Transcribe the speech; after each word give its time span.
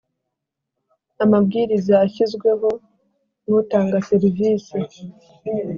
amabwiriza 1.23 1.93
ashyizweho 2.05 2.69
n’ 3.47 3.49
utanga 3.59 3.97
serivisi 4.09 4.77